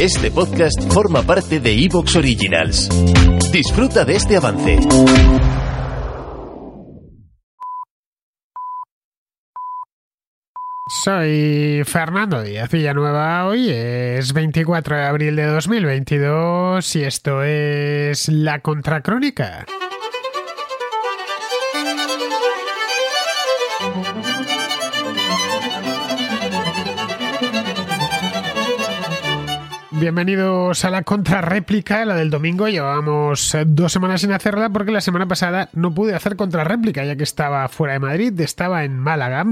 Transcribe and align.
Este 0.00 0.30
podcast 0.30 0.92
forma 0.92 1.22
parte 1.22 1.58
de 1.58 1.72
Evox 1.72 2.16
Originals. 2.16 2.86
Disfruta 3.50 4.04
de 4.04 4.16
este 4.16 4.36
avance. 4.36 4.78
Soy 11.02 11.82
Fernando 11.86 12.42
Díaz 12.42 12.70
Villanueva. 12.70 13.46
Hoy 13.46 13.70
es 13.70 14.34
24 14.34 14.96
de 14.96 15.06
abril 15.06 15.34
de 15.34 15.46
2022 15.46 16.96
y 16.96 17.02
esto 17.02 17.42
es 17.42 18.28
La 18.28 18.60
Contracrónica. 18.60 19.64
Bienvenidos 29.98 30.84
a 30.84 30.90
la 30.90 31.00
contrarréplica, 31.00 32.04
la 32.04 32.16
del 32.16 32.28
domingo. 32.28 32.68
Llevábamos 32.68 33.54
eh, 33.54 33.64
dos 33.66 33.92
semanas 33.92 34.20
sin 34.20 34.30
hacerla 34.30 34.68
porque 34.68 34.92
la 34.92 35.00
semana 35.00 35.26
pasada 35.26 35.70
no 35.72 35.94
pude 35.94 36.14
hacer 36.14 36.36
contrarréplica 36.36 37.02
ya 37.02 37.16
que 37.16 37.22
estaba 37.22 37.66
fuera 37.68 37.94
de 37.94 38.00
Madrid, 38.00 38.38
estaba 38.40 38.84
en 38.84 38.98
Málaga. 38.98 39.46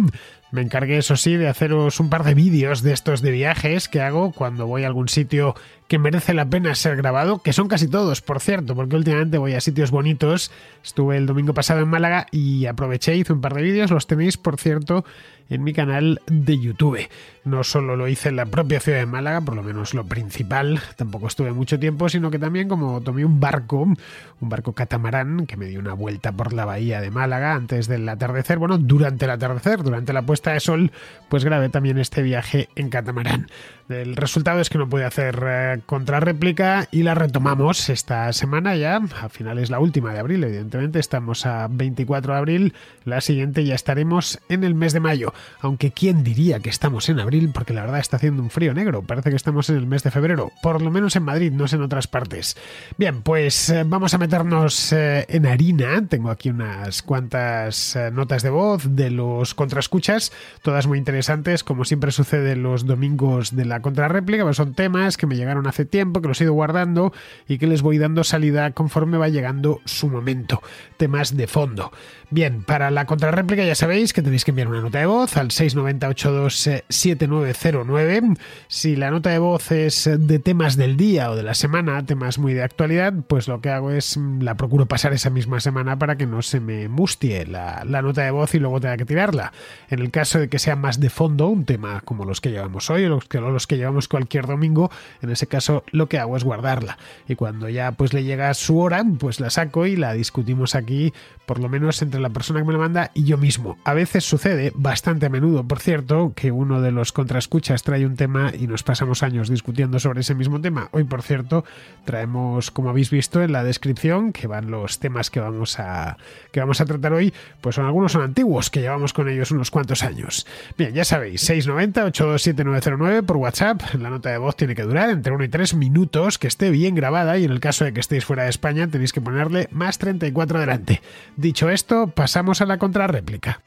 Me 0.55 0.63
encargué, 0.63 0.99
eso 0.99 1.17
sí, 1.17 1.37
de 1.37 1.49
haceros 1.49 1.99
un 1.99 2.11
par 2.11 2.23
de 2.23 2.35
vídeos 2.35 2.83
de 2.83 2.93
estos 2.93 3.23
de 3.23 3.33
viajes 3.33 3.89
que 3.89 4.01
hago 4.01 4.31
cuando 4.31 4.69
voy 4.69 4.85
a 4.85 4.87
algún 4.87 5.09
sitio 5.09 5.57
que 5.89 5.99
merece 5.99 6.33
la 6.33 6.49
pena 6.49 6.75
ser 6.77 6.97
grabado, 6.97 7.41
que 7.41 7.53
son 7.53 7.67
casi 7.67 7.89
todos, 7.89 8.21
por 8.21 8.41
cierto, 8.41 8.77
porque 8.77 8.95
últimamente 8.95 9.37
voy 9.37 9.55
a 9.55 9.61
sitios 9.61 9.91
bonitos. 9.91 10.53
Estuve 10.83 11.17
el 11.17 11.27
domingo 11.27 11.55
pasado 11.55 11.81
en 11.81 11.89
Málaga 11.89 12.27
y 12.31 12.67
aproveché, 12.67 13.17
hice 13.17 13.33
un 13.33 13.41
par 13.41 13.55
de 13.55 13.63
vídeos, 13.63 13.91
los 13.91 14.07
tenéis, 14.07 14.37
por 14.37 14.57
cierto, 14.57 15.05
en 15.51 15.63
mi 15.63 15.73
canal 15.73 16.21
de 16.27 16.59
YouTube. 16.59 17.07
No 17.45 17.65
solo 17.65 17.97
lo 17.97 18.09
hice 18.09 18.31
en 18.31 18.37
la 18.37 18.47
propia 18.47 18.81
ciudad 18.81 18.99
de 18.99 19.07
Málaga, 19.07 19.43
por 19.43 19.55
lo 19.55 19.63
menos 19.63 19.93
lo 19.93 20.05
principal, 20.05 20.81
tampoco 20.97 21.27
estuve 21.27 21.53
mucho 21.53 21.79
tiempo, 21.79 22.09
sino 22.09 22.31
que 22.31 22.39
también 22.39 22.69
como 22.69 23.03
tomé 23.03 23.25
un 23.25 23.41
barco, 23.41 23.83
un 23.83 24.49
barco 24.49 24.73
catamarán, 24.73 25.47
que 25.47 25.59
me 25.59 25.67
dio 25.67 25.81
una 25.81 25.93
vuelta 25.93 26.33
por 26.33 26.55
la 26.55 26.65
bahía 26.65 27.03
de 27.03 27.11
Málaga 27.11 27.55
antes 27.55 27.89
del 27.89 28.09
atardecer, 28.09 28.59
bueno, 28.59 28.79
durante 28.79 29.27
el 29.27 29.33
atardecer, 29.33 29.83
durante 29.83 30.15
la 30.15 30.23
puesta 30.23 30.44
de 30.53 30.61
sol, 30.61 30.93
pues 31.29 31.45
grabé 31.45 31.69
también 31.69 31.99
este 31.99 32.23
viaje 32.23 32.69
en 32.77 32.91
catamarán. 32.91 33.49
El 33.89 34.17
resultado 34.17 34.61
es 34.61 34.71
que 34.71 34.79
no 34.79 34.89
pude 34.89 35.05
hacer 35.05 35.43
eh, 35.47 35.81
contrarréplica 35.85 36.89
y 36.91 37.03
la 37.03 37.15
retomamos 37.15 37.91
esta 37.91 38.33
semana 38.33 38.77
ya. 38.77 38.97
Al 38.97 39.31
final 39.31 39.59
es 39.59 39.69
la 39.69 39.79
última 39.79 40.15
de 40.15 40.21
abril, 40.21 40.43
evidentemente. 40.43 40.99
Estamos 40.99 41.45
a 41.45 41.69
24 41.71 42.33
de 42.33 42.39
abril. 42.39 42.75
La 43.05 43.21
siguiente 43.21 43.65
ya 43.65 43.75
estaremos 43.75 44.39
en 44.49 44.65
el 44.65 44.75
mes 44.75 44.95
de 44.95 45.01
mayo. 45.01 45.35
Aunque 45.61 45.93
quién 45.93 46.25
diría 46.25 46.61
que 46.61 46.71
estamos 46.71 47.11
en 47.11 47.21
abril, 47.21 47.51
porque 47.53 47.75
la 47.75 47.83
verdad 47.83 48.01
está 48.01 48.17
haciendo 48.17 48.43
un 48.43 48.49
frío 48.49 48.73
negro. 48.73 49.03
Parece 49.03 49.29
que 49.29 49.37
estamos 49.37 49.69
en 49.69 49.77
el 49.77 49.87
mes 49.87 50.03
de 50.03 50.11
febrero. 50.11 50.51
Por 50.63 50.81
lo 50.81 50.91
menos 50.91 51.15
en 51.17 51.25
Madrid, 51.25 51.53
no 51.53 51.69
sé 51.69 51.77
en 51.77 51.83
otras 51.83 52.07
partes. 52.07 52.57
Bien, 52.97 53.21
pues 53.21 53.69
eh, 53.69 53.85
vamos 53.85 54.15
a 54.15 54.19
meternos 54.19 54.95
eh, 54.95 55.27
en 55.29 55.47
harina. 55.47 56.07
Tengo 56.09 56.31
aquí 56.31 56.49
unas 56.49 57.03
cuantas 57.03 57.99
notas 58.13 58.43
de 58.43 58.51
voz 58.51 58.95
de 58.97 59.11
los 59.11 59.55
contraescuchas, 59.55 60.33
todas 60.63 60.87
muy 60.87 60.99
interesantes, 60.99 61.65
como 61.65 61.85
siempre 61.85 62.13
sucede 62.13 62.57
los 62.57 62.87
domingos 62.87 63.55
de 63.55 63.65
la 63.65 63.81
contrarréplica, 63.81 64.45
pues 64.45 64.57
son 64.57 64.75
temas 64.75 65.17
que 65.17 65.27
me 65.27 65.37
llegaron 65.37 65.67
hace 65.67 65.85
tiempo, 65.85 66.21
que 66.21 66.29
los 66.29 66.41
he 66.41 66.45
ido 66.45 66.53
guardando 66.53 67.13
y 67.49 67.59
que 67.59 67.67
les 67.67 67.83
voy 67.83 67.99
dando 67.99 68.25
salida 68.25 68.71
conforme 68.73 69.19
va 69.19 69.29
llegando 69.29 69.81
su 69.85 70.09
momento. 70.09 70.63
Temas 70.97 71.37
de 71.37 71.47
fondo. 71.47 71.93
Bien, 72.31 72.63
para 72.63 72.91
la 72.91 73.05
contrarréplica 73.05 73.65
ya 73.65 73.75
sabéis 73.75 74.13
que 74.13 74.23
tenéis 74.23 74.45
que 74.45 74.51
enviar 74.51 74.69
una 74.69 74.81
nota 74.81 74.99
de 74.99 75.07
voz 75.07 75.37
al 75.37 75.51
690827909. 75.51 78.39
Si 78.67 78.97
la 78.97 79.11
nota 79.11 79.31
de 79.31 79.39
voz 79.39 79.71
es 79.71 80.11
de 80.19 80.39
temas 80.39 80.77
del 80.77 80.97
día 80.97 81.31
o 81.31 81.37
de 81.37 81.43
la 81.43 81.55
semana, 81.55 82.05
temas 82.05 82.39
muy 82.39 82.55
de 82.55 82.63
actualidad, 82.63 83.13
pues 83.29 83.47
lo 83.47 83.61
que 83.61 83.71
hago 83.71 83.93
es 83.93 84.17
mm, 84.17 84.41
la 84.43 84.57
procuro 84.57 84.87
pasar 84.87 85.13
esa 85.13 85.31
misma 85.31 85.61
semana 85.61 85.99
para 85.99 86.17
que 86.17 86.27
no 86.27 86.43
se 86.43 86.61
me 86.61 86.89
mustie 86.89 87.47
la, 87.47 87.85
la 87.87 88.03
nota 88.03 88.23
de 88.23 88.31
voz 88.31 88.55
y 88.55 88.59
luego 88.59 88.81
tenga 88.81 88.97
que 88.97 89.05
tirarla. 89.05 89.53
En 89.89 90.01
el 90.01 90.11
caso 90.15 90.39
de 90.39 90.49
que 90.49 90.61
sea 90.61 90.77
más 90.77 91.01
de 91.01 91.11
fondo, 91.11 91.49
un 91.49 91.65
tema 91.65 92.01
como 92.03 92.25
los 92.25 92.41
que 92.41 92.53
llevamos 92.53 92.89
hoy 92.89 93.05
o 93.07 93.09
los 93.09 93.25
que, 93.25 93.41
los 93.41 93.67
que 93.67 93.77
llevamos 93.77 94.07
cualquier 94.07 94.47
domingo, 94.47 94.89
en 95.23 95.31
ese 95.31 95.49
caso 95.49 95.83
lo 95.91 96.09
que 96.09 96.21
hago 96.21 96.37
es 96.37 96.45
guardarla. 96.45 96.99
Y 97.27 97.35
cuando 97.35 97.69
ya 97.69 97.91
pues 97.91 98.13
le 98.13 98.23
llega 98.23 98.55
su 98.55 98.79
hora, 98.79 99.05
pues 99.19 99.41
la 99.41 99.51
saco 99.51 99.87
y 99.87 99.97
la 99.97 100.13
discutimos 100.13 100.77
aquí, 100.77 101.13
por 101.47 101.59
lo 101.59 101.69
menos 101.69 102.01
entre 102.01 102.21
la 102.21 102.31
persona 102.31 102.61
que 102.61 102.67
me 102.67 102.75
la 102.75 102.79
manda 102.79 103.11
y 103.13 103.25
yo 103.25 103.39
mismo. 103.39 103.77
A 103.83 103.93
veces 103.93 104.23
sucede, 104.23 104.71
bastante 104.77 105.27
a 105.27 105.31
menudo, 105.31 105.65
por 105.65 105.81
cierto, 105.81 106.33
que 106.37 106.53
uno 106.53 106.81
de 106.81 106.93
los 106.93 107.11
contraescuchas 107.11 107.83
trae 107.83 108.07
un 108.07 108.15
tema 108.15 108.53
y 108.57 108.69
nos 108.69 108.85
pasamos 108.85 109.25
años 109.25 109.49
discutiendo 109.49 109.99
sobre 109.99 110.21
ese 110.21 110.37
mismo 110.37 110.61
tema. 110.61 110.91
Hoy, 110.93 111.03
por 111.03 111.23
cierto, 111.23 111.65
traemos, 112.05 112.71
como 112.71 112.91
habéis 112.91 113.11
visto 113.11 113.43
en 113.43 113.51
la 113.51 113.65
descripción, 113.65 114.33
que 114.33 114.47
van 114.47 114.71
los 114.71 115.01
temas 115.01 115.31
que 115.31 115.41
vamos 115.41 115.81
a, 115.81 116.19
que 116.53 116.61
vamos 116.61 116.81
a 116.81 116.87
tratar 116.87 117.15
hoy, 117.15 117.35
pues 117.61 117.75
son 117.75 117.87
algunos 117.87 118.13
son 118.13 118.23
antiguos, 118.23 118.71
que 118.71 118.81
llevamos 118.81 119.13
con 119.13 119.29
ellos 119.29 119.51
unos 119.51 119.73
cuantos 119.73 120.04
años. 120.05 120.47
Bien, 120.79 120.93
ya 120.93 121.05
sabéis, 121.05 121.41
690 121.41 122.05
827 122.05 123.23
por 123.23 123.37
WhatsApp 123.39 123.83
la 123.99 124.11
nota 124.11 124.31
de 124.31 124.39
voz 124.39 124.57
tiene 124.57 124.75
que 124.75 124.83
durar 124.83 125.11
entre 125.11 125.33
1 125.33 125.45
y 125.45 125.49
3 125.49 125.75
minutos, 125.75 126.39
que 126.39 126.47
esté 126.47 126.71
bien 126.71 126.95
grabada 126.95 127.39
y 127.39 127.45
en 127.45 127.51
el 127.51 127.61
caso 127.61 127.85
de 127.85 127.93
que 127.93 128.01
estéis 128.01 128.25
fuera 128.25 128.45
de 128.45 128.51
España 128.51 128.89
tenéis 128.89 129.13
que 129.13 129.21
ponerle 129.21 129.69
más 129.71 129.99
34 129.99 130.61
delante. 130.61 131.03
Dicho 131.37 131.71
esto, 131.71 132.09
pasamos 132.09 132.61
a 132.61 132.67
la 132.67 132.79
contrarréplica. 132.79 133.61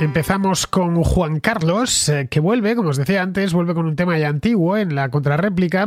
Empezamos 0.00 0.66
con 0.66 1.04
Juan 1.04 1.40
Carlos, 1.40 2.08
eh, 2.08 2.26
que 2.30 2.40
vuelve, 2.40 2.74
como 2.74 2.88
os 2.88 2.96
decía 2.96 3.20
antes, 3.20 3.52
vuelve 3.52 3.74
con 3.74 3.84
un 3.84 3.96
tema 3.96 4.16
ya 4.18 4.28
antiguo 4.28 4.78
en 4.78 4.94
la 4.94 5.10
contrarréplica, 5.10 5.86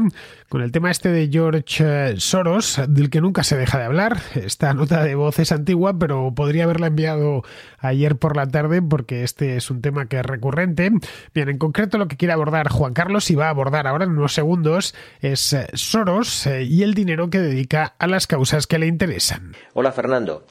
con 0.49 0.61
el 0.61 0.71
tema 0.71 0.91
este 0.91 1.09
de 1.09 1.29
George 1.31 1.83
eh, 1.83 2.13
Soros, 2.19 2.79
del 2.87 3.09
que 3.09 3.21
nunca 3.21 3.43
se 3.43 3.57
deja 3.57 3.79
de 3.79 3.85
hablar. 3.85 4.19
Esta 4.35 4.75
nota 4.75 5.01
de 5.03 5.15
voz 5.15 5.39
es 5.39 5.51
antigua, 5.51 5.97
pero 5.97 6.31
podría 6.35 6.65
haberla 6.65 6.87
enviado 6.87 7.41
ayer 7.79 8.15
por 8.15 8.37
la 8.37 8.45
tarde 8.45 8.83
porque 8.83 9.23
este 9.23 9.57
es 9.57 9.71
un 9.71 9.81
tema 9.81 10.05
que 10.05 10.19
es 10.19 10.25
recurrente. 10.25 10.91
Bien, 11.33 11.49
en 11.49 11.57
concreto 11.57 11.97
lo 11.97 12.07
que 12.07 12.15
quiere 12.15 12.33
abordar 12.33 12.69
Juan 12.69 12.93
Carlos 12.93 13.31
y 13.31 13.35
va 13.35 13.47
a 13.47 13.49
abordar 13.49 13.87
ahora 13.87 14.05
en 14.05 14.11
unos 14.11 14.35
segundos 14.35 14.93
es 15.21 15.53
eh, 15.53 15.67
Soros 15.73 16.45
y 16.45 16.83
el 16.83 16.93
dinero 16.93 17.31
que 17.31 17.39
dedica 17.39 17.95
a 17.97 18.05
las 18.05 18.27
causas 18.27 18.67
que 18.67 18.77
le 18.77 18.85
interesan. 18.85 19.55
Hola 19.73 19.91
Fernando. 19.91 20.45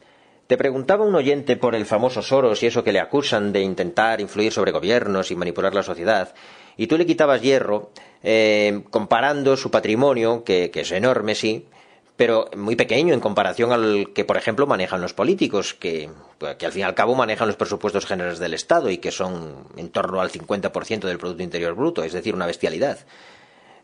Te 0.52 0.58
preguntaba 0.58 1.06
un 1.06 1.14
oyente 1.14 1.56
por 1.56 1.74
el 1.74 1.86
famoso 1.86 2.20
Soros 2.20 2.62
y 2.62 2.66
eso 2.66 2.84
que 2.84 2.92
le 2.92 3.00
acusan 3.00 3.54
de 3.54 3.62
intentar 3.62 4.20
influir 4.20 4.52
sobre 4.52 4.70
gobiernos 4.70 5.30
y 5.30 5.34
manipular 5.34 5.74
la 5.74 5.82
sociedad, 5.82 6.34
y 6.76 6.88
tú 6.88 6.98
le 6.98 7.06
quitabas 7.06 7.40
hierro 7.40 7.90
eh, 8.22 8.82
comparando 8.90 9.56
su 9.56 9.70
patrimonio, 9.70 10.44
que, 10.44 10.70
es 10.74 10.92
enorme, 10.92 11.34
sí, 11.34 11.68
pero 12.16 12.50
muy 12.54 12.76
pequeño 12.76 13.14
en 13.14 13.20
comparación 13.20 13.72
al 13.72 14.12
que, 14.14 14.26
por 14.26 14.36
ejemplo, 14.36 14.66
manejan 14.66 15.00
los 15.00 15.14
políticos, 15.14 15.72
que, 15.72 16.10
que, 16.58 16.66
al 16.66 16.72
fin 16.72 16.80
y 16.80 16.84
al 16.84 16.94
cabo 16.94 17.14
manejan 17.14 17.46
los 17.46 17.56
presupuestos 17.56 18.04
generales 18.04 18.38
del 18.38 18.52
Estado 18.52 18.90
y 18.90 18.98
que 18.98 19.10
son 19.10 19.68
en 19.78 19.88
torno 19.88 20.20
al 20.20 20.30
50% 20.30 21.00
del 21.00 21.16
Producto 21.16 21.42
Interior 21.42 21.72
Bruto, 21.72 22.04
es 22.04 22.12
decir, 22.12 22.34
una 22.34 22.44
bestialidad. 22.44 22.98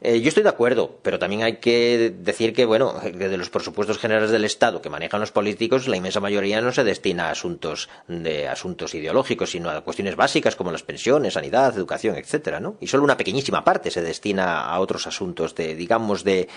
Eh, 0.01 0.21
yo 0.21 0.29
estoy 0.29 0.45
de 0.45 0.49
acuerdo, 0.49 0.99
pero 1.03 1.19
también 1.19 1.43
hay 1.43 1.57
que 1.57 2.15
decir 2.17 2.53
que, 2.53 2.65
bueno, 2.65 2.95
de 3.01 3.37
los 3.37 3.51
presupuestos 3.51 3.99
generales 3.99 4.31
del 4.31 4.45
Estado 4.45 4.81
que 4.81 4.91
manejan 4.91 5.21
los 5.21 5.33
políticos, 5.33 5.89
la 5.89 5.97
inmensa 5.97 6.21
mayoría 6.21 6.61
no 6.61 6.71
se 6.71 6.85
destina 6.85 7.29
a 7.29 7.31
asuntos 7.33 7.89
de 8.07 8.47
asuntos 8.47 8.95
ideológicos, 8.95 9.51
sino 9.51 9.71
a 9.71 9.81
cuestiones 9.81 10.15
básicas 10.15 10.55
como 10.55 10.71
las 10.71 10.85
pensiones, 10.85 11.35
sanidad, 11.35 11.77
educación, 11.77 12.17
etcétera, 12.17 12.61
¿no? 12.61 12.77
Y 12.81 12.87
solo 12.87 13.03
una 13.03 13.17
pequeñísima 13.17 13.65
parte 13.65 13.91
se 13.91 14.03
destina 14.03 14.61
a 14.61 14.79
otros 14.79 15.09
asuntos 15.09 15.57
de, 15.57 15.75
digamos, 15.75 16.23
de 16.23 16.49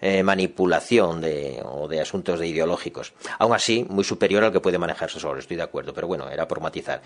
eh, 0.00 0.22
manipulación 0.22 1.20
de, 1.20 1.62
o 1.64 1.88
de 1.88 2.00
asuntos 2.00 2.38
de 2.38 2.46
ideológicos. 2.46 3.12
Aún 3.40 3.54
así, 3.54 3.84
muy 3.88 4.04
superior 4.04 4.44
al 4.44 4.52
que 4.52 4.60
puede 4.60 4.78
manejarse 4.78 5.18
solo, 5.18 5.40
estoy 5.40 5.56
de 5.56 5.64
acuerdo, 5.64 5.92
pero 5.92 6.06
bueno, 6.06 6.28
era 6.30 6.46
por 6.46 6.60
matizar. 6.60 7.02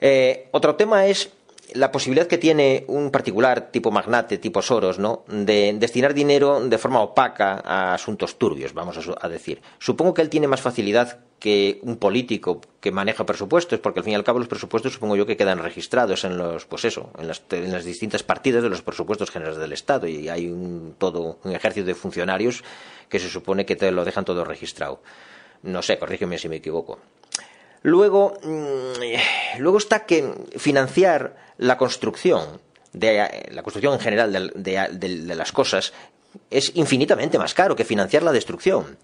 Eh, 0.00 0.48
otro 0.52 0.74
tema 0.74 1.06
es 1.06 1.30
la 1.74 1.90
posibilidad 1.90 2.26
que 2.26 2.38
tiene 2.38 2.84
un 2.88 3.10
particular 3.10 3.70
tipo 3.70 3.90
magnate, 3.90 4.38
tipo 4.38 4.62
Soros, 4.62 4.98
¿no? 4.98 5.24
de 5.28 5.74
destinar 5.78 6.14
dinero 6.14 6.60
de 6.60 6.78
forma 6.78 7.00
opaca 7.00 7.62
a 7.64 7.94
asuntos 7.94 8.38
turbios, 8.38 8.72
vamos 8.74 8.98
a, 9.20 9.28
decir. 9.28 9.60
Supongo 9.78 10.14
que 10.14 10.22
él 10.22 10.28
tiene 10.28 10.48
más 10.48 10.60
facilidad 10.60 11.20
que 11.38 11.80
un 11.82 11.96
político 11.96 12.60
que 12.80 12.92
maneja 12.92 13.26
presupuestos, 13.26 13.80
porque 13.80 14.00
al 14.00 14.04
fin 14.04 14.12
y 14.12 14.16
al 14.16 14.24
cabo 14.24 14.38
los 14.38 14.48
presupuestos 14.48 14.94
supongo 14.94 15.16
yo 15.16 15.26
que 15.26 15.36
quedan 15.36 15.58
registrados 15.58 16.24
en 16.24 16.38
los, 16.38 16.64
pues 16.66 16.84
eso, 16.84 17.10
en 17.18 17.28
las, 17.28 17.84
distintas 17.84 18.22
partidas 18.22 18.62
de 18.62 18.70
los 18.70 18.82
presupuestos 18.82 19.30
generales 19.30 19.58
del 19.58 19.72
Estado 19.72 20.06
y 20.06 20.28
hay 20.28 20.46
un, 20.46 20.94
todo 20.98 21.38
un 21.44 21.52
ejército 21.52 21.86
de 21.86 21.94
funcionarios 21.94 22.64
que 23.08 23.18
se 23.18 23.28
supone 23.28 23.66
que 23.66 23.76
te 23.76 23.90
lo 23.90 24.04
dejan 24.04 24.24
todo 24.24 24.44
registrado. 24.44 25.00
No 25.62 25.82
sé, 25.82 25.98
corrígeme 25.98 26.38
si 26.38 26.48
me 26.48 26.56
equivoco. 26.56 26.98
Luego, 27.82 28.38
mm, 28.42 29.58
luego 29.60 29.78
está 29.78 30.06
que 30.06 30.32
financiar 30.56 31.36
la 31.58 31.76
construcción, 31.76 32.60
de, 32.92 33.48
la 33.50 33.62
construcción 33.62 33.94
en 33.94 34.00
general 34.00 34.52
de, 34.54 35.34
las 35.34 35.52
cosas, 35.52 35.92
es 36.50 36.72
infinitamente 36.74 37.38
más 37.38 37.54
caro 37.54 37.76
que 37.76 37.84
financiar 37.84 38.22
la 38.22 38.32
destrucción. 38.32 38.96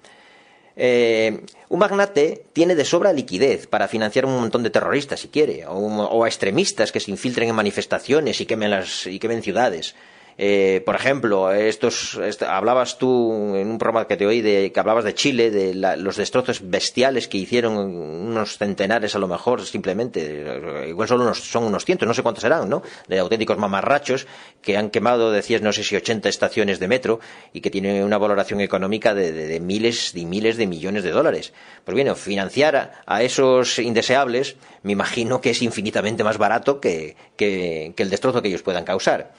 Eh, 0.74 1.44
un 1.68 1.78
magnate 1.78 2.46
tiene 2.52 2.74
de 2.74 2.84
sobra 2.84 3.12
liquidez 3.12 3.66
para 3.66 3.88
financiar 3.88 4.24
un 4.24 4.40
montón 4.40 4.62
de 4.62 4.70
terroristas, 4.70 5.20
si 5.20 5.28
quiere, 5.28 5.64
o, 5.66 6.24
a 6.24 6.28
extremistas 6.28 6.92
que 6.92 7.00
se 7.00 7.10
infiltren 7.10 7.50
en 7.50 7.54
manifestaciones 7.54 8.40
y 8.40 8.46
quemen, 8.46 8.70
las, 8.70 9.06
y 9.06 9.18
quemen 9.18 9.42
ciudades. 9.42 9.94
Eh, 10.38 10.82
por 10.84 10.94
ejemplo, 10.94 11.52
estos, 11.52 12.18
hablabas 12.46 12.98
tú 12.98 13.54
en 13.54 13.68
un 13.68 13.78
programa 13.78 14.06
que 14.06 14.16
te 14.16 14.26
oí 14.26 14.40
de 14.40 14.72
que 14.72 14.80
hablabas 14.80 15.04
de 15.04 15.14
Chile, 15.14 15.50
de 15.50 15.74
los 15.74 16.16
destrozos 16.16 16.68
bestiales 16.68 17.28
que 17.28 17.38
hicieron 17.38 17.76
unos 17.76 18.58
centenares 18.58 19.14
a 19.14 19.18
lo 19.18 19.28
mejor, 19.28 19.64
simplemente, 19.64 20.86
igual 20.88 21.08
solo 21.08 21.24
unos, 21.24 21.40
son 21.40 21.64
unos 21.64 21.84
cientos, 21.84 22.08
no 22.08 22.14
sé 22.14 22.22
cuántos 22.22 22.42
serán, 22.42 22.68
¿no? 22.68 22.82
De 23.08 23.18
auténticos 23.18 23.58
mamarrachos 23.58 24.26
que 24.62 24.76
han 24.76 24.90
quemado, 24.90 25.32
decías, 25.32 25.62
no 25.62 25.72
sé 25.72 25.84
si 25.84 25.96
80 25.96 26.28
estaciones 26.28 26.78
de 26.78 26.88
metro 26.88 27.20
y 27.52 27.60
que 27.60 27.70
tienen 27.70 28.02
una 28.04 28.18
valoración 28.18 28.60
económica 28.60 29.14
de, 29.14 29.60
miles 29.60 30.14
y 30.14 30.24
miles 30.24 30.56
de 30.56 30.66
millones 30.66 31.04
de 31.04 31.10
dólares. 31.10 31.52
Pues 31.84 31.94
bien, 31.94 32.14
financiar 32.16 33.02
a, 33.06 33.22
esos 33.22 33.78
indeseables, 33.78 34.56
me 34.82 34.92
imagino 34.92 35.40
que 35.40 35.50
es 35.50 35.62
infinitamente 35.62 36.24
más 36.24 36.38
barato 36.38 36.80
que 36.80 37.16
el 37.38 38.10
destrozo 38.10 38.40
que 38.40 38.48
ellos 38.48 38.62
puedan 38.62 38.84
causar. 38.84 39.32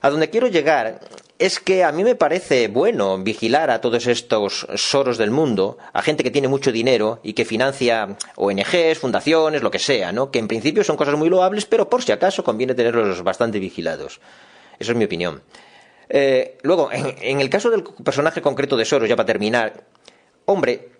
A 0.00 0.10
donde 0.10 0.30
quiero 0.30 0.46
llegar 0.48 1.00
es 1.38 1.60
que 1.60 1.84
a 1.84 1.92
mí 1.92 2.04
me 2.04 2.14
parece 2.14 2.68
bueno 2.68 3.18
vigilar 3.18 3.70
a 3.70 3.80
todos 3.80 4.06
estos 4.06 4.66
soros 4.76 5.18
del 5.18 5.30
mundo, 5.30 5.76
a 5.92 6.02
gente 6.02 6.22
que 6.22 6.30
tiene 6.30 6.48
mucho 6.48 6.72
dinero 6.72 7.20
y 7.22 7.34
que 7.34 7.44
financia 7.44 8.16
ONGs, 8.36 8.98
fundaciones, 8.98 9.62
lo 9.62 9.70
que 9.70 9.78
sea, 9.78 10.12
¿no? 10.12 10.30
Que 10.30 10.38
en 10.38 10.48
principio 10.48 10.82
son 10.84 10.96
cosas 10.96 11.16
muy 11.16 11.28
loables, 11.28 11.66
pero 11.66 11.90
por 11.90 12.02
si 12.02 12.12
acaso 12.12 12.42
conviene 12.42 12.74
tenerlos 12.74 13.22
bastante 13.22 13.58
vigilados. 13.58 14.20
Esa 14.78 14.92
es 14.92 14.98
mi 14.98 15.04
opinión. 15.04 15.42
Eh, 16.08 16.58
luego, 16.62 16.90
en, 16.92 17.40
el 17.40 17.50
caso 17.50 17.70
del 17.70 17.82
personaje 17.82 18.40
concreto 18.40 18.76
de 18.76 18.84
Soros, 18.84 19.08
ya 19.08 19.16
para 19.16 19.26
terminar, 19.26 19.84
hombre, 20.46 20.90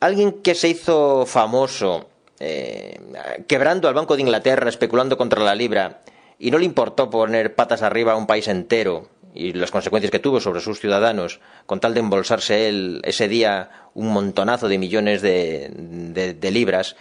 alguien 0.00 0.42
que 0.42 0.54
se 0.54 0.68
hizo 0.68 1.26
famoso 1.26 2.08
eh, 2.38 2.98
quebrando 3.46 3.88
al 3.88 3.94
Banco 3.94 4.16
de 4.16 4.22
Inglaterra, 4.22 4.68
especulando 4.68 5.16
contra 5.16 5.42
la 5.42 5.54
libra, 5.54 6.02
y 6.40 6.50
no 6.50 6.58
le 6.58 6.64
importó 6.64 7.10
poner 7.10 7.54
patas 7.54 7.82
arriba 7.82 8.12
a 8.12 8.16
un 8.16 8.26
país 8.26 8.48
entero 8.48 9.08
y 9.34 9.52
las 9.52 9.70
consecuencias 9.70 10.10
que 10.10 10.18
tuvo 10.18 10.40
sobre 10.40 10.60
sus 10.60 10.80
ciudadanos 10.80 11.38
con 11.66 11.78
tal 11.80 11.94
de 11.94 12.00
embolsarse 12.00 12.66
él 12.66 13.00
ese 13.04 13.28
día 13.28 13.70
un 13.94 14.08
montonazo 14.08 14.66
de 14.68 14.78
millones 14.78 15.20
de, 15.20 16.50
libras, 16.50 16.96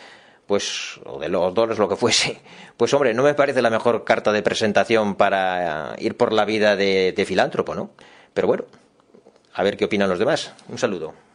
pues, 0.45 0.99
o 1.05 1.19
de 1.19 1.29
los 1.29 1.53
dólares, 1.53 1.79
lo 1.79 1.87
que 1.87 1.95
fuese, 1.95 2.41
pues 2.77 2.93
hombre, 2.93 3.13
no 3.13 3.23
me 3.23 3.33
parece 3.33 3.61
la 3.61 3.69
mejor 3.69 4.03
carta 4.03 4.31
de 4.33 4.43
presentación 4.43 5.15
para 5.15 5.95
ir 5.99 6.17
por 6.17 6.33
la 6.33 6.43
vida 6.45 6.75
de, 6.75 7.13
de 7.13 7.25
filántropo, 7.25 7.73
¿no? 7.73 7.91
Pero 8.33 8.47
bueno, 8.47 8.65
a 9.53 9.63
ver 9.63 9.77
qué 9.77 9.85
opinan 9.85 10.09
los 10.09 10.19
demás. 10.19 10.53
Un 10.67 10.77
saludo. 10.77 11.28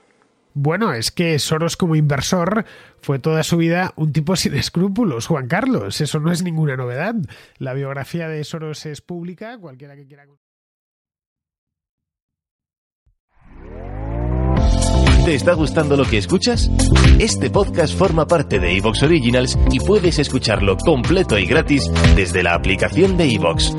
Bueno, 0.55 0.93
es 0.93 1.11
que 1.11 1.37
Soros 1.41 1.77
como 1.77 1.97
inversor 1.97 2.65
fue 3.01 3.19
toda 3.19 3.43
su 3.43 3.57
vida 3.57 3.93
un 3.97 4.13
tipo 4.13 4.37
sin 4.37 4.55
escrúpulos, 4.55 5.27
Juan 5.27 5.49
Carlos. 5.49 6.01
Eso 6.01 6.21
no 6.21 6.31
es 6.31 6.45
ninguna 6.45 6.77
novedad. 6.77 7.17
La 7.59 7.75
biografía 7.75 8.29
de 8.29 8.45
Soros 8.45 8.87
es 8.87 9.01
pública, 9.01 9.59
cualquiera 9.59 9.97
que 9.97 10.07
quiera. 10.07 10.27
¿Te 15.25 15.35
está 15.35 15.55
gustando 15.55 15.97
lo 15.97 16.05
que 16.05 16.19
escuchas? 16.19 16.71
Este 17.19 17.49
podcast 17.49 17.97
forma 17.99 18.27
parte 18.27 18.61
de 18.61 18.77
Evox 18.77 19.03
Originals 19.03 19.59
y 19.73 19.81
puedes 19.81 20.19
escucharlo 20.19 20.77
completo 20.77 21.39
y 21.39 21.47
gratis 21.47 21.91
desde 22.15 22.43
la 22.43 22.55
aplicación 22.55 23.17
de 23.17 23.33
Evox. 23.33 23.75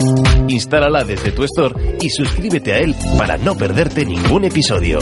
Instálala 0.47 1.03
desde 1.03 1.31
tu 1.31 1.43
store 1.43 1.97
y 2.01 2.09
suscríbete 2.09 2.73
a 2.73 2.79
él 2.79 2.95
para 3.17 3.37
no 3.37 3.55
perderte 3.55 4.05
ningún 4.05 4.43
episodio. 4.45 4.99